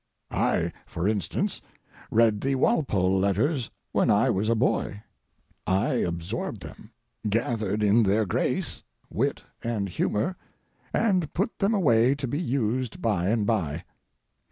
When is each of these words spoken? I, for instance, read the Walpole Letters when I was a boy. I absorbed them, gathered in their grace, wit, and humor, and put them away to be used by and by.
I, 0.31 0.71
for 0.87 1.07
instance, 1.07 1.61
read 2.09 2.41
the 2.41 2.55
Walpole 2.55 3.19
Letters 3.19 3.69
when 3.91 4.09
I 4.09 4.31
was 4.31 4.49
a 4.49 4.55
boy. 4.55 5.03
I 5.67 5.93
absorbed 5.93 6.63
them, 6.63 6.89
gathered 7.29 7.83
in 7.83 8.01
their 8.01 8.25
grace, 8.25 8.81
wit, 9.11 9.43
and 9.63 9.87
humor, 9.87 10.37
and 10.91 11.31
put 11.35 11.59
them 11.59 11.75
away 11.75 12.15
to 12.15 12.27
be 12.27 12.41
used 12.41 12.99
by 12.99 13.27
and 13.29 13.45
by. 13.45 13.83